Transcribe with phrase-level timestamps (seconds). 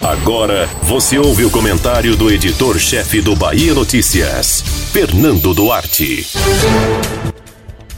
[0.00, 6.26] Agora você ouve o comentário do editor-chefe do Bahia Notícias, Fernando Duarte.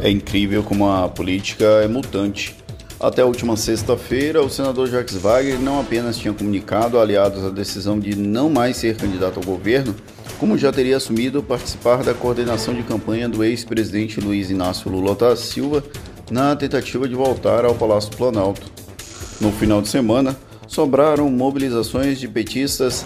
[0.00, 2.56] É incrível como a política é mutante.
[3.00, 7.98] Até a última sexta-feira, o senador Jacques Wagner não apenas tinha comunicado aliados a decisão
[7.98, 9.94] de não mais ser candidato ao governo,
[10.38, 15.36] como já teria assumido participar da coordenação de campanha do ex-presidente Luiz Inácio Lula da
[15.36, 15.82] Silva
[16.30, 18.70] na tentativa de voltar ao Palácio Planalto.
[19.40, 20.36] No final de semana,
[20.68, 23.04] sobraram mobilizações de petistas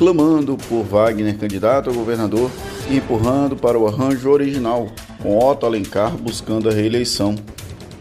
[0.00, 2.50] clamando por Wagner candidato a governador
[2.88, 4.88] e empurrando para o arranjo original,
[5.22, 7.34] com Otto Alencar buscando a reeleição.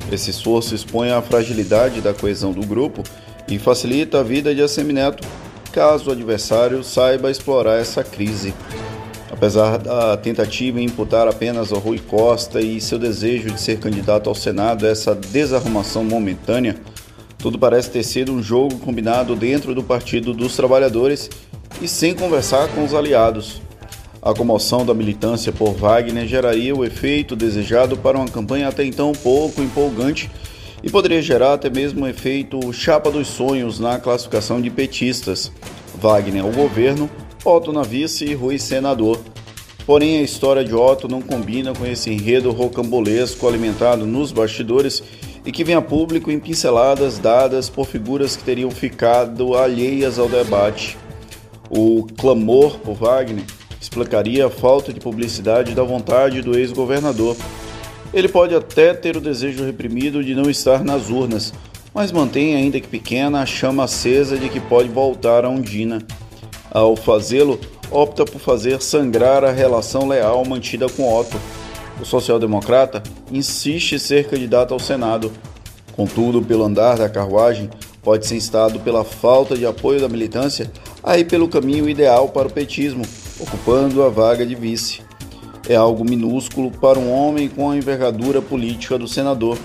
[0.10, 3.04] Esse esforço expõe a fragilidade da coesão do grupo
[3.50, 5.28] e facilita a vida de Assemineto,
[5.74, 8.54] caso o adversário saiba explorar essa crise.
[9.30, 14.30] Apesar da tentativa em imputar apenas ao Rui Costa e seu desejo de ser candidato
[14.30, 16.78] ao Senado essa desarrumação momentânea,
[17.40, 21.30] tudo parece ter sido um jogo combinado dentro do Partido dos Trabalhadores
[21.82, 23.62] e sem conversar com os aliados.
[24.22, 29.14] A comoção da militância por Wagner geraria o efeito desejado para uma campanha até então
[29.14, 30.30] pouco empolgante
[30.84, 35.50] e poderia gerar até mesmo um efeito chapa dos sonhos na classificação de petistas.
[35.96, 37.10] Wagner ao governo,
[37.46, 39.18] Otto na vice e Rui senador.
[39.86, 45.02] Porém, a história de Otto não combina com esse enredo rocambolesco alimentado nos bastidores
[45.46, 50.28] e que vem a público em pinceladas dadas por figuras que teriam ficado alheias ao
[50.28, 50.98] debate.
[51.70, 53.46] O clamor por Wagner
[53.80, 57.36] explicaria a falta de publicidade da vontade do ex-governador.
[58.14, 61.54] Ele pode até ter o desejo reprimido de não estar nas urnas,
[61.94, 66.00] mas mantém, ainda que pequena, a chama acesa de que pode voltar a Undina.
[66.72, 71.40] Ao fazê-lo, opta por fazer sangrar a relação leal mantida com Otto
[72.00, 75.32] o social-democrata insiste em ser candidato ao Senado.
[75.96, 77.70] Contudo, pelo andar da carruagem,
[78.02, 80.72] pode ser instado pela falta de apoio da militância
[81.04, 83.04] a ir pelo caminho ideal para o petismo,
[83.40, 85.02] ocupando a vaga de vice.
[85.68, 89.58] É algo minúsculo para um homem com a envergadura política do senador.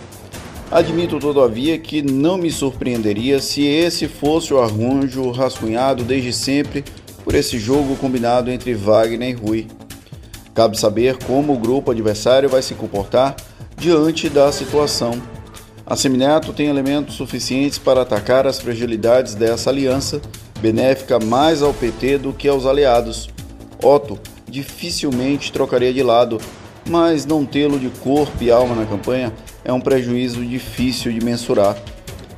[0.71, 6.85] Admito, todavia, que não me surpreenderia se esse fosse o arranjo rascunhado desde sempre
[7.23, 9.67] por esse jogo combinado entre Wagner e Rui.
[10.55, 13.35] Cabe saber como o grupo adversário vai se comportar
[13.77, 15.21] diante da situação.
[15.85, 20.23] A Semineto tem elementos suficientes para atacar as fragilidades dessa aliança,
[20.61, 23.29] benéfica mais ao PT do que aos aliados.
[23.83, 26.41] Otto dificilmente trocaria de lado,
[26.89, 29.33] mas não tê-lo de corpo e alma na campanha
[29.65, 31.77] é um prejuízo difícil de mensurar.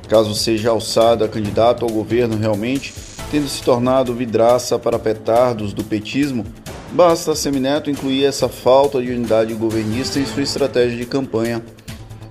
[0.09, 2.93] Caso seja alçado a candidato ao governo realmente,
[3.29, 6.45] tendo se tornado vidraça para petardos do petismo,
[6.91, 11.61] Basta Semineto incluir essa falta de unidade governista em sua estratégia de campanha.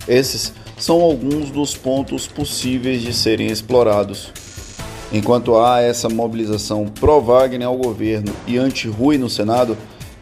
[0.09, 4.33] Esses são alguns dos pontos possíveis de serem explorados.
[5.13, 9.77] Enquanto há essa mobilização pró-Wagner ao governo e anti-Rui no Senado,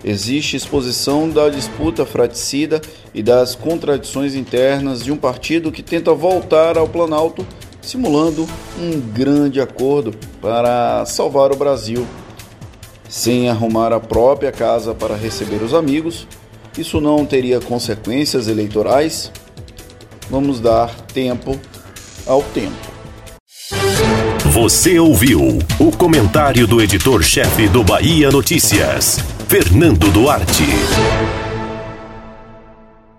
[0.04, 2.82] existe exposição da disputa fraticida
[3.14, 7.46] e das contradições internas de um partido que tenta voltar ao Planalto,
[7.80, 8.46] simulando
[8.78, 12.06] um grande acordo para salvar o Brasil
[13.08, 16.26] sem arrumar a própria casa para receber os amigos,
[16.76, 19.30] isso não teria consequências eleitorais?
[20.28, 21.58] Vamos dar tempo
[22.26, 22.94] ao tempo.
[24.52, 31.43] Você ouviu o comentário do editor-chefe do Bahia Notícias, Fernando Duarte.